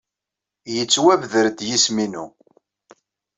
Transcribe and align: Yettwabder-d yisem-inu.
Yettwabder-d 0.75 1.59
yisem-inu. 1.67 2.25